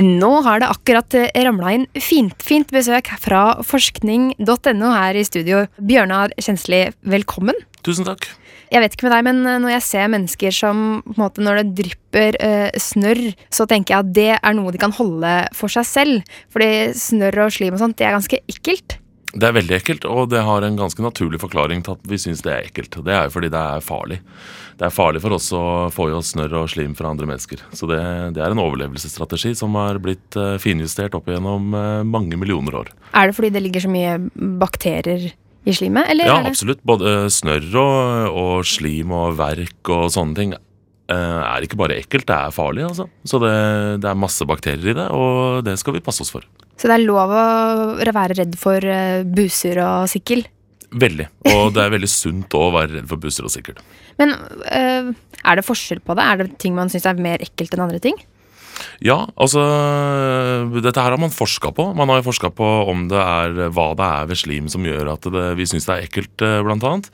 Nå 0.00 0.30
har 0.46 0.62
det 0.62 0.68
akkurat 0.70 1.14
ramla 1.44 1.74
inn 1.76 1.86
fint, 2.00 2.36
fint 2.40 2.70
besøk 2.72 3.10
fra 3.20 3.58
forskning.no 3.66 4.92
her 4.94 5.18
i 5.18 5.24
studio. 5.26 5.66
Bjørnar 5.76 6.32
Kjensli, 6.40 6.86
velkommen. 7.04 7.58
Tusen 7.84 8.08
takk. 8.08 8.24
Jeg 8.70 8.84
vet 8.84 8.94
ikke 8.94 9.08
med 9.08 9.14
deg, 9.16 9.26
men 9.26 9.42
når 9.64 9.74
jeg 9.74 9.84
ser 9.84 10.10
mennesker 10.12 10.54
som 10.54 10.80
på 11.04 11.16
en 11.16 11.20
måte, 11.24 11.44
når 11.44 11.60
det 11.60 11.82
drypper 11.82 12.38
eh, 12.38 12.80
snørr, 12.80 13.22
så 13.52 13.66
tenker 13.68 13.96
jeg 13.96 14.04
at 14.06 14.14
det 14.16 14.28
er 14.38 14.56
noe 14.56 14.72
de 14.72 14.80
kan 14.80 14.94
holde 14.94 15.34
for 15.58 15.72
seg 15.72 15.88
selv. 15.88 16.34
Fordi 16.54 16.94
snørr 16.96 17.44
og 17.48 17.54
slim 17.56 17.76
og 17.76 17.82
sånt, 17.82 17.98
det 17.98 18.08
er 18.08 18.16
ganske 18.16 18.40
ekkelt. 18.52 18.99
Det 19.30 19.46
er 19.46 19.54
veldig 19.54 19.76
ekkelt, 19.76 20.06
og 20.10 20.30
det 20.32 20.40
har 20.42 20.64
en 20.66 20.78
ganske 20.78 21.02
naturlig 21.04 21.38
forklaring 21.42 21.84
til 21.86 21.94
at 21.94 22.08
vi 22.10 22.18
syns 22.18 22.42
det 22.42 22.50
er 22.50 22.66
ekkelt. 22.66 22.98
Det 23.06 23.14
er 23.14 23.28
jo 23.28 23.34
fordi 23.36 23.50
det 23.52 23.60
er 23.60 23.84
farlig. 23.84 24.18
Det 24.80 24.88
er 24.88 24.94
farlig 24.94 25.20
for 25.22 25.36
oss 25.36 25.50
å 25.54 25.64
få 25.94 26.08
i 26.10 26.14
oss 26.16 26.32
snørr 26.34 26.56
og 26.62 26.70
slim 26.72 26.96
fra 26.98 27.12
andre 27.12 27.28
mennesker. 27.28 27.62
Så 27.76 27.86
det, 27.90 28.00
det 28.34 28.42
er 28.42 28.54
en 28.54 28.62
overlevelsesstrategi 28.62 29.52
som 29.58 29.76
har 29.78 30.00
blitt 30.02 30.38
uh, 30.40 30.56
finjustert 30.62 31.14
opp 31.18 31.30
gjennom 31.30 31.74
uh, 31.76 32.00
mange 32.06 32.38
millioner 32.40 32.80
år. 32.82 32.90
Er 33.12 33.30
det 33.30 33.36
fordi 33.38 33.52
det 33.54 33.62
ligger 33.66 33.84
så 33.84 33.92
mye 33.92 34.16
bakterier 34.62 35.28
i 35.30 35.76
slimet? 35.76 36.10
ja, 36.24 36.40
absolutt. 36.40 36.82
Både 36.88 37.28
snørr 37.30 37.70
og, 37.76 38.40
og, 38.40 38.54
slim 38.66 39.14
og 39.14 39.36
verk 39.38 39.92
og 39.92 40.08
sånne 40.14 40.38
ting 40.38 40.56
er 41.16 41.66
ikke 41.66 41.78
bare 41.80 41.98
ekkelt, 42.00 42.26
det 42.28 42.36
er 42.36 42.54
farlig. 42.54 42.86
altså. 42.88 43.08
Så 43.24 43.40
det, 43.42 43.52
det 44.04 44.10
er 44.10 44.18
masse 44.18 44.46
bakterier 44.48 44.92
i 44.92 44.96
det, 44.96 45.08
og 45.10 45.64
det 45.66 45.76
skal 45.80 45.96
vi 45.96 46.04
passe 46.04 46.24
oss 46.24 46.32
for. 46.34 46.46
Så 46.80 46.88
det 46.88 46.96
er 46.96 47.04
lov 47.04 47.32
å 47.34 47.44
være 48.00 48.38
redd 48.38 48.56
for 48.60 48.84
buser 49.36 49.82
og 49.84 50.08
sikkel? 50.12 50.46
Veldig. 50.90 51.26
Og 51.52 51.74
det 51.76 51.84
er 51.84 51.92
veldig 51.96 52.10
sunt 52.10 52.56
å 52.58 52.66
være 52.74 52.96
redd 52.98 53.10
for 53.10 53.22
buser 53.22 53.46
og 53.46 53.52
sikkel. 53.54 53.78
Men 54.20 54.34
øh, 54.34 55.12
er 55.44 55.58
det 55.60 55.66
forskjell 55.66 56.02
på 56.04 56.16
det? 56.18 56.26
Er 56.26 56.42
det 56.42 56.58
ting 56.62 56.74
man 56.76 56.90
syns 56.92 57.06
er 57.08 57.20
mer 57.20 57.42
ekkelt 57.44 57.76
enn 57.76 57.84
andre 57.86 58.02
ting? 58.02 58.18
Ja, 59.00 59.22
altså 59.40 59.62
Dette 60.80 61.00
her 61.00 61.14
har 61.14 61.20
man 61.20 61.32
forska 61.32 61.72
på. 61.76 61.86
Man 61.96 62.10
har 62.12 62.20
jo 62.20 62.28
forska 62.28 62.50
på 62.52 62.66
om 62.90 63.06
det 63.10 63.20
er 63.20 63.70
hva 63.72 63.90
det 63.96 64.06
er 64.06 64.28
ved 64.30 64.40
slim 64.40 64.68
som 64.72 64.84
gjør 64.84 65.14
at 65.14 65.28
det, 65.32 65.46
vi 65.56 65.66
syns 65.68 65.88
det 65.88 65.94
er 65.94 66.08
ekkelt, 66.08 66.44
eh, 66.44 66.60
blant 66.66 66.84
annet. 66.84 67.08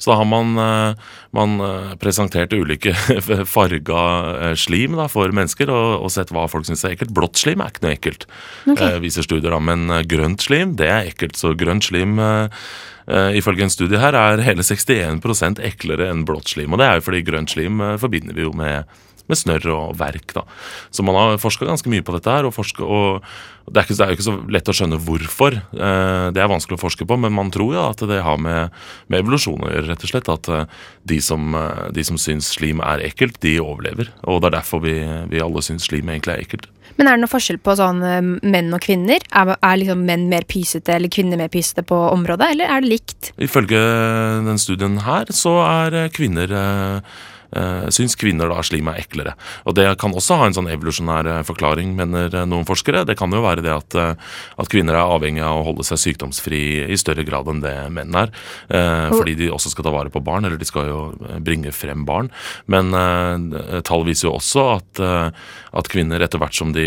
Så 0.00 0.10
da 0.10 0.18
har 0.20 0.28
man, 0.28 0.56
eh, 0.60 1.12
man 1.36 1.60
presentert 2.00 2.56
ulike 2.56 2.94
farga 3.54 4.56
slim 4.56 4.96
da, 4.96 5.08
for 5.12 5.32
mennesker 5.32 5.72
og, 5.72 6.02
og, 6.06 6.10
sett 6.12 6.32
hva 6.32 6.48
folk 6.52 6.68
syns 6.68 6.84
er 6.88 6.96
ekkelt. 6.96 7.14
Blått 7.16 7.40
slim 7.40 7.60
er 7.60 7.72
ikke 7.72 7.84
noe 7.84 7.96
ekkelt, 7.96 8.28
okay. 8.72 9.00
viser 9.04 9.26
studier 9.26 9.52
da. 9.52 9.60
Men 9.60 9.88
grønt 10.08 10.44
slim, 10.44 10.76
det 10.80 10.88
er 10.88 11.10
ekkelt. 11.12 11.36
Så 11.36 11.52
grønt 11.58 11.88
slim 11.88 12.20
ifølge 13.06 13.62
en 13.62 13.70
studie 13.70 14.00
her 14.02 14.16
er 14.18 14.40
hele 14.42 14.64
61 14.66 15.60
eklere 15.62 16.08
enn 16.10 16.24
blått 16.26 16.56
slim. 16.56 16.72
Og 16.74 16.80
det 16.80 16.88
er 16.88 16.98
jo 16.98 17.04
fordi 17.06 17.26
grønt 17.28 17.52
slim 17.52 17.84
forbinder 18.02 18.34
vi 18.34 18.42
jo 18.42 18.50
med, 18.56 18.88
med, 19.30 19.38
snørr 19.40 19.68
og 19.74 19.96
verk. 20.00 20.34
da. 20.36 20.44
Så 20.90 21.04
man 21.06 21.18
har 21.18 21.42
forska 21.42 21.68
ganske 21.68 21.90
mye 21.92 22.04
på 22.06 22.16
dette 22.16 22.32
her. 22.32 22.48
og, 22.48 22.54
forska, 22.56 22.84
og 22.84 23.24
det, 23.70 23.80
er 23.80 23.84
ikke, 23.84 23.96
det, 23.96 24.04
er 24.04 24.12
jo 24.12 24.18
ikke 24.18 24.28
så 24.28 24.36
lett 24.56 24.70
å 24.70 24.76
skjønne 24.76 25.00
hvorfor. 25.06 25.58
Uh, 25.74 26.28
det 26.34 26.42
er 26.42 26.52
vanskelig 26.52 26.78
å 26.78 26.84
forske 26.84 27.08
på, 27.08 27.18
men 27.20 27.34
man 27.36 27.50
tror 27.54 27.74
jo 27.74 27.82
at 27.82 28.06
det 28.08 28.22
har 28.26 28.38
med, 28.40 28.74
med 29.08 29.24
evolusjon 29.24 29.66
å 29.66 29.72
gjøre. 29.72 29.90
rett 29.90 30.06
og 30.06 30.12
slett, 30.12 30.32
At 30.32 30.52
de 31.06 31.20
som, 31.22 31.54
de 31.94 32.04
som 32.04 32.18
syns 32.20 32.52
slim 32.56 32.80
er 32.84 33.04
ekkelt, 33.06 33.40
de 33.42 33.58
overlever. 33.62 34.10
Og 34.24 34.40
det 34.42 34.50
er 34.50 34.58
derfor 34.60 34.82
vi, 34.84 34.98
vi 35.30 35.42
alle 35.42 35.62
syns 35.64 35.86
slim 35.90 36.08
egentlig 36.10 36.36
er 36.36 36.46
ekkelt. 36.46 36.70
Men 36.96 37.08
er 37.08 37.16
det 37.16 37.24
noe 37.24 37.32
forskjell 37.32 37.58
på 37.64 37.76
sånn 37.78 38.02
eh, 38.06 38.32
menn 38.48 38.74
og 38.74 38.82
kvinner? 38.84 39.24
Er, 39.36 39.52
er 39.56 39.80
liksom 39.80 40.04
menn 40.08 40.26
mer 40.32 40.46
pysete 40.48 40.96
eller 40.96 41.12
kvinner 41.12 41.40
mer 41.40 41.52
pysete 41.52 41.84
på 41.86 41.96
området, 42.12 42.52
eller 42.54 42.72
er 42.72 42.84
det 42.84 42.92
likt? 42.94 43.32
Ifølge 43.42 43.80
den 44.46 44.60
studien 44.60 45.00
her 45.04 45.32
så 45.36 45.58
er 45.66 46.00
eh, 46.04 46.12
kvinner 46.14 46.52
eh, 46.56 47.16
uh, 47.54 47.86
syns 47.94 48.16
kvinner 48.18 48.50
da 48.50 48.62
slim 48.66 48.88
er 48.90 49.00
eklere. 49.02 49.34
Og 49.66 49.76
Det 49.76 49.86
kan 50.00 50.14
også 50.16 50.38
ha 50.40 50.48
en 50.48 50.56
sånn 50.56 50.70
evolusjonær 50.70 51.28
eh, 51.30 51.42
forklaring, 51.46 51.92
mener 51.96 52.32
eh, 52.32 52.46
noen 52.48 52.66
forskere. 52.68 53.04
Det 53.08 53.16
kan 53.18 53.32
jo 53.32 53.42
være 53.44 53.64
det 53.64 53.72
at, 53.72 53.96
at, 53.96 54.70
kvinner 54.72 54.96
er 54.96 55.12
avhengig 55.14 55.42
av 55.44 55.60
å 55.60 55.66
holde 55.68 55.86
seg 55.86 56.00
sykdomsfri 56.02 56.60
i 56.90 56.98
større 56.98 57.24
grad 57.26 57.48
enn 57.50 57.62
det 57.64 57.74
menn 57.92 58.14
er. 58.16 58.32
Uh, 58.70 59.12
fordi 59.12 59.36
de 59.38 59.50
også 59.52 59.70
skal 59.72 59.86
ta 59.86 59.92
vare 59.94 60.12
på 60.12 60.22
barn, 60.24 60.46
eller 60.46 60.58
de 60.60 60.68
skal 60.68 60.88
jo 60.90 61.00
bringe 61.44 61.72
frem 61.76 62.04
barn. 62.08 62.30
Men 62.72 62.94
uh, 62.96 63.80
tall 63.86 64.06
viser 64.08 64.28
jo 64.30 64.36
også 64.38 64.66
at, 64.76 65.02
at 65.76 65.90
kvinner 65.92 66.22
etter 66.24 66.40
hvert 66.40 66.56
som 66.56 66.72
de 66.74 66.86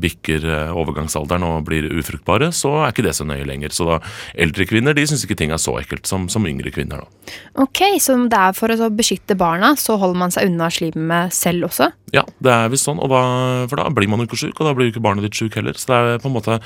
bikker 0.00 0.44
overgangsalderen 0.74 1.46
og 1.46 1.64
blir 1.68 1.88
ufruktbare, 2.00 2.50
så 2.54 2.72
er 2.82 2.92
ikke 2.92 3.06
det 3.06 3.14
så 3.16 3.26
nøye 3.28 3.46
lenger. 3.48 3.74
Så 3.74 3.88
da 3.88 4.00
eldre 4.34 4.66
kvinner 4.68 4.96
de 4.96 5.06
syns 5.08 5.24
ikke 5.26 5.38
ting 5.38 5.54
er 5.54 5.62
så 5.62 5.76
ekkelt 5.80 6.08
som, 6.10 6.28
som 6.32 6.46
yngre 6.48 6.72
kvinner. 6.74 7.04
da. 7.04 7.34
Ok, 7.64 7.82
Så 8.02 8.16
det 8.30 8.40
er 8.40 8.56
for 8.56 8.72
å 8.72 8.90
beskytte 8.94 9.36
barna, 9.38 9.74
så 9.78 9.93
holder 10.00 10.18
man 10.18 10.32
seg 10.34 10.48
unna 10.50 10.68
slimet 10.72 11.34
selv 11.34 11.68
også? 11.68 11.90
Ja, 12.14 12.22
det 12.44 12.52
er 12.52 12.70
visst 12.72 12.86
sånn, 12.86 13.00
da, 13.10 13.22
for 13.70 13.80
da 13.80 13.88
blir 13.94 14.10
man 14.10 14.22
jo 14.22 14.28
ikke 14.28 14.38
sjuk, 14.38 14.54
og 14.58 14.68
da 14.68 14.74
blir 14.76 14.88
jo 14.88 14.94
ikke 14.94 15.02
barnet 15.04 15.26
ditt 15.26 15.38
sjuk 15.38 15.56
heller. 15.58 15.76
Så 15.78 15.90
det 15.90 15.98
er 15.98 16.22
på 16.22 16.30
en 16.30 16.36
måte 16.36 16.58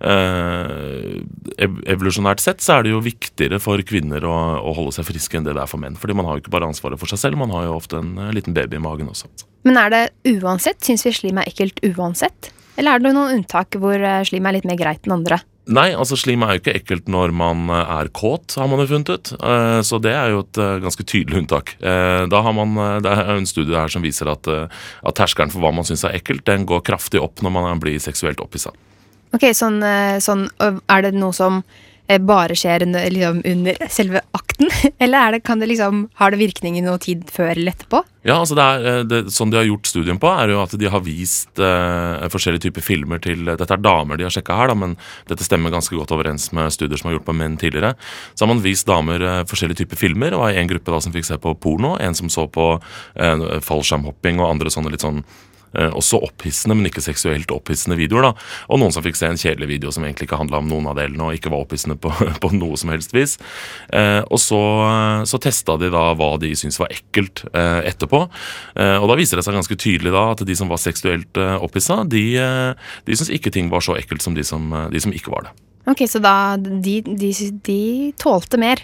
eh, 0.00 1.66
Evolusjonært 1.94 2.42
sett 2.42 2.64
så 2.64 2.78
er 2.78 2.86
det 2.86 2.94
jo 2.94 3.02
viktigere 3.04 3.60
for 3.62 3.82
kvinner 3.86 4.26
å, 4.26 4.36
å, 4.60 4.74
holde 4.76 4.96
seg 4.96 5.08
friske 5.08 5.38
enn 5.38 5.46
det 5.46 5.56
det 5.56 5.62
er 5.62 5.70
for 5.70 5.82
menn. 5.82 5.98
Fordi 6.00 6.16
man 6.18 6.28
har 6.28 6.38
jo 6.38 6.44
ikke 6.44 6.54
bare 6.56 6.68
ansvaret 6.70 7.00
for 7.00 7.12
seg 7.12 7.22
selv, 7.22 7.40
man 7.40 7.54
har 7.54 7.68
jo 7.68 7.76
ofte 7.78 8.00
en 8.02 8.14
uh, 8.18 8.32
liten 8.34 8.56
baby 8.56 8.80
i 8.80 8.82
magen 8.82 9.10
også. 9.12 9.30
Men 9.66 9.80
er 9.80 9.92
det 9.92 10.04
uansett? 10.36 10.80
Syns 10.86 11.06
vi 11.06 11.14
slim 11.14 11.42
er 11.42 11.50
ekkelt 11.50 11.82
uansett? 11.94 12.52
Eller 12.76 12.96
er 12.96 13.02
det 13.02 13.14
noen 13.16 13.38
unntak 13.38 13.78
hvor 13.80 13.96
eh, 13.96 14.24
slim 14.28 14.46
er 14.46 14.58
litt 14.58 14.68
mer 14.68 14.78
greit 14.78 15.06
enn 15.06 15.16
andre? 15.16 15.40
Nei, 15.66 15.88
altså 15.98 16.14
slim 16.14 16.44
er 16.46 16.54
jo 16.54 16.60
ikke 16.60 16.74
ekkelt 16.78 17.08
når 17.10 17.32
man 17.34 17.66
eh, 17.74 17.94
er 17.98 18.10
kåt, 18.14 18.54
har 18.54 18.68
man 18.70 18.84
jo 18.84 18.86
funnet 18.92 19.10
ut. 19.10 19.32
Eh, 19.34 19.78
så 19.86 19.98
det 20.02 20.12
er 20.14 20.30
jo 20.30 20.44
et 20.44 20.60
eh, 20.62 20.76
ganske 20.84 21.02
tydelig 21.02 21.40
unntak. 21.42 21.72
Da 21.82 22.42
har 22.42 22.54
man, 22.54 22.76
Det 23.02 23.10
er 23.10 23.32
en 23.34 23.48
studie 23.48 23.74
her 23.74 23.90
som 23.90 24.04
viser 24.04 24.30
at, 24.30 24.46
at 24.46 25.18
terskelen 25.18 25.50
for 25.50 25.64
hva 25.64 25.72
man 25.74 25.86
syns 25.86 26.04
er 26.06 26.14
ekkelt, 26.18 26.44
den 26.46 26.66
går 26.68 26.84
kraftig 26.86 27.22
opp 27.22 27.42
når 27.42 27.54
man 27.54 27.82
blir 27.82 27.98
seksuelt 28.02 28.40
opphissa. 28.42 28.70
Ok, 29.34 29.50
sånn, 29.58 29.80
sånn, 30.22 30.46
Er 30.62 31.02
det 31.02 31.14
noe 31.18 31.34
som 31.34 31.64
bare 32.22 32.56
skjer 32.58 32.84
liksom, 32.86 33.42
under 33.44 33.88
selve 33.90 34.20
akten? 34.36 34.70
Eller 35.02 35.32
det, 35.32 35.40
kan 35.46 35.60
det 35.60 35.68
liksom, 35.70 36.06
har 36.14 36.30
det 36.30 36.40
virkning 36.40 36.78
i 36.78 36.84
noe 36.84 36.98
tid 37.02 37.26
før 37.32 37.52
eller 37.54 37.74
etterpå? 37.74 38.02
Ja, 38.26 38.38
altså 38.40 38.56
det 38.58 38.64
er, 38.64 38.86
eh, 38.90 39.00
det, 39.06 39.20
Sånn 39.34 39.52
de 39.52 39.58
har 39.60 39.66
gjort 39.66 39.86
studien 39.90 40.18
på, 40.22 40.30
er 40.30 40.50
jo 40.54 40.60
at 40.62 40.74
de 40.78 40.90
har 40.90 41.02
vist 41.04 41.60
eh, 41.62 42.26
forskjellige 42.32 42.66
typer 42.66 42.84
filmer 42.84 43.22
til 43.22 43.44
Dette 43.46 43.68
er 43.74 43.82
damer 43.82 44.18
de 44.18 44.26
har 44.26 44.34
sjekka 44.34 44.56
her, 44.58 44.72
da, 44.72 44.78
men 44.78 44.96
dette 45.30 45.46
stemmer 45.46 45.74
ganske 45.74 45.94
godt 45.98 46.14
overens 46.16 46.48
med 46.56 46.72
studier 46.74 46.98
som 46.98 47.10
har 47.10 47.18
gjort 47.18 47.28
på 47.28 47.36
menn 47.36 47.58
tidligere. 47.60 47.94
Så 48.34 48.46
har 48.46 48.52
man 48.54 48.64
vist 48.64 48.88
damer 48.88 49.22
eh, 49.22 49.42
forskjellige 49.50 49.84
typer 49.84 50.00
filmer, 50.00 50.38
og 50.38 50.48
en 50.50 50.72
gruppe 50.72 50.94
da 50.94 51.02
som 51.02 51.14
fikk 51.14 51.28
se 51.28 51.40
på 51.42 51.56
porno, 51.62 51.96
en 52.02 52.16
som 52.18 52.32
så 52.32 52.48
på 52.50 52.72
eh, 52.76 53.60
fallskjermhopping 53.66 54.40
og 54.42 54.50
andre 54.54 54.72
sånne 54.72 54.94
litt 54.94 55.06
sånn 55.06 55.22
Eh, 55.22 55.55
også 55.76 56.20
opphissende, 56.24 56.76
men 56.78 56.88
ikke 56.88 57.04
seksuelt 57.04 57.50
opphissende 57.54 57.98
videoer. 57.98 58.30
da, 58.30 58.32
Og 58.72 58.80
noen 58.80 58.94
som 58.94 59.04
fikk 59.04 59.18
se 59.18 59.28
en 59.28 59.40
kjedelig 59.40 59.68
video 59.68 59.92
som 59.92 60.06
egentlig 60.06 60.28
ikke 60.28 60.40
handla 60.40 60.60
om 60.62 60.70
noen 60.70 60.88
av 60.90 60.96
delene, 60.98 61.28
og 61.28 61.36
ikke 61.36 61.52
var 61.52 61.64
opphissende 61.64 61.98
på, 62.00 62.12
på 62.42 62.52
noe 62.56 62.78
som 62.80 62.92
helst 62.94 63.14
vis. 63.16 63.36
Eh, 63.92 64.22
og 64.24 64.40
så, 64.42 64.62
så 65.28 65.40
testa 65.42 65.76
de 65.80 65.90
da 65.92 66.08
hva 66.16 66.32
de 66.42 66.52
syntes 66.56 66.80
var 66.80 66.92
ekkelt 66.94 67.44
eh, 67.52 67.82
etterpå. 67.92 68.24
Eh, 68.76 68.96
og 69.00 69.10
da 69.10 69.18
viser 69.18 69.38
det 69.40 69.46
seg 69.46 69.56
ganske 69.58 69.78
tydelig 69.80 70.14
da 70.14 70.26
at 70.32 70.44
de 70.46 70.58
som 70.58 70.70
var 70.72 70.82
seksuelt 70.82 71.40
eh, 71.40 71.54
opphissa, 71.62 72.02
de, 72.08 72.24
eh, 72.40 72.90
de 73.06 73.16
syntes 73.16 73.34
ikke 73.36 73.52
ting 73.54 73.70
var 73.72 73.84
så 73.84 73.96
ekkelt 73.98 74.24
som 74.24 74.36
de 74.36 74.44
som, 74.46 74.68
de 74.92 75.02
som 75.02 75.14
ikke 75.14 75.32
var 75.32 75.48
det. 75.48 75.56
Ok, 75.86 76.02
Så 76.10 76.18
da 76.18 76.56
de, 76.58 76.98
de, 77.06 77.30
de 77.66 77.80
tålte 78.18 78.58
mer? 78.58 78.82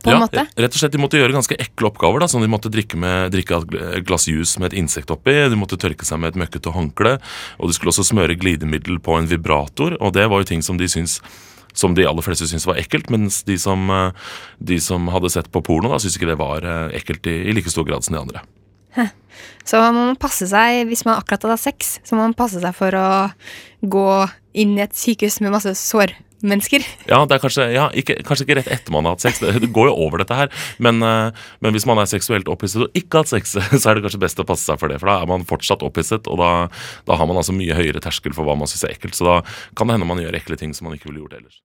På 0.00 0.10
en 0.10 0.16
ja, 0.16 0.20
måte? 0.24 0.46
Rett 0.56 0.72
og 0.72 0.80
slett, 0.80 0.94
De 0.94 1.00
måtte 1.02 1.20
gjøre 1.20 1.34
ganske 1.36 1.56
ekle 1.60 1.90
oppgaver. 1.90 2.22
da, 2.24 2.28
sånn 2.30 2.44
De 2.44 2.50
måtte 2.50 2.72
drikke, 2.72 2.96
med, 2.96 3.32
drikke 3.34 3.60
et 3.98 4.06
glass 4.08 4.28
juice 4.30 4.60
med 4.62 4.72
et 4.72 4.78
insekt 4.80 5.12
oppi, 5.12 5.34
de 5.52 5.58
måtte 5.58 5.76
tørke 5.80 6.08
seg 6.08 6.22
med 6.22 6.32
et 6.32 6.42
møkkete 6.44 6.72
håndkle, 6.72 7.18
og 7.58 7.68
de 7.68 7.76
skulle 7.76 7.92
også 7.92 8.08
smøre 8.08 8.38
glidemiddel 8.40 9.02
på 9.04 9.18
en 9.18 9.28
vibrator. 9.28 9.98
og 10.00 10.14
Det 10.16 10.28
var 10.30 10.42
jo 10.42 10.52
ting 10.54 10.64
som 10.64 10.80
de 10.80 10.88
syns 10.88 11.20
som 11.72 11.94
de 11.96 12.04
aller 12.04 12.24
fleste 12.24 12.44
syntes 12.44 12.66
var 12.68 12.76
ekkelt, 12.80 13.08
mens 13.08 13.42
de 13.48 13.56
som, 13.58 13.88
eh, 13.90 14.12
de 14.60 14.76
som 14.80 15.08
hadde 15.08 15.30
sett 15.32 15.48
på 15.52 15.62
porno, 15.64 15.88
da 15.88 16.00
syntes 16.00 16.18
ikke 16.18 16.28
det 16.28 16.40
var 16.40 16.64
eh, 16.68 16.98
ekkelt 17.00 17.26
i, 17.26 17.38
i, 17.48 17.54
like 17.56 17.70
stor 17.72 17.86
grad 17.88 18.04
som 18.04 18.16
de 18.16 18.20
andre. 18.20 18.44
Så 19.64 19.78
man 19.80 19.94
må 19.96 20.14
passe 20.20 20.44
seg, 20.50 20.82
hvis 20.90 21.04
man 21.06 21.16
akkurat 21.16 21.46
hadde 21.46 21.60
sex, 21.62 21.94
så 22.04 22.16
må 22.16 22.26
man 22.26 22.36
passe 22.36 22.60
seg 22.60 22.74
for 22.76 22.92
å 22.92 23.08
gå 23.80 24.08
inn 24.58 24.74
i 24.76 24.84
et 24.84 24.96
sykehus 24.96 25.40
med 25.40 25.54
masse 25.54 25.72
sår 25.78 26.12
mennesker. 26.46 26.84
Ja, 27.08 27.22
det 27.28 27.36
er 27.36 27.42
kanskje, 27.42 27.68
ja, 27.74 27.88
ikke, 27.98 28.18
kanskje 28.26 28.46
ikke 28.46 28.58
rett 28.60 28.70
etter 28.74 28.94
man 28.94 29.08
har 29.08 29.16
hatt 29.16 29.24
sex, 29.24 29.40
det, 29.42 29.70
går 29.74 29.90
jo 29.90 29.96
over 30.06 30.22
dette 30.22 30.36
her. 30.36 30.52
Men, 30.82 31.02
uh, 31.04 31.48
men 31.64 31.76
hvis 31.76 31.86
man 31.88 32.00
er 32.02 32.10
seksuelt 32.10 32.50
opphisset 32.52 32.86
og 32.86 32.98
ikke 32.98 33.20
har 33.20 33.26
hatt 33.26 33.34
sex, 33.34 33.56
så 33.80 33.82
er 33.90 33.98
det 33.98 34.06
kanskje 34.06 34.22
best 34.22 34.42
å 34.42 34.48
passe 34.48 34.66
seg 34.68 34.80
for 34.80 34.92
det. 34.92 35.00
For 35.02 35.10
da 35.10 35.20
er 35.22 35.30
man 35.30 35.46
fortsatt 35.48 35.84
opphisset, 35.86 36.30
og 36.30 36.40
da, 36.42 36.52
da 37.08 37.18
har 37.20 37.30
man 37.30 37.40
altså 37.40 37.56
mye 37.56 37.76
høyere 37.78 38.02
terskel 38.04 38.36
for 38.36 38.48
hva 38.48 38.56
man 38.58 38.70
syns 38.70 38.86
er 38.88 38.96
ekkelt. 38.96 39.18
Så 39.18 39.28
da 39.28 39.40
kan 39.78 39.88
det 39.88 39.98
hende 39.98 40.08
man 40.08 40.22
gjør 40.22 40.38
ekle 40.38 40.58
ting 40.60 40.74
som 40.76 40.88
man 40.88 40.98
ikke 40.98 41.10
ville 41.10 41.24
gjort 41.24 41.38
ellers. 41.40 41.60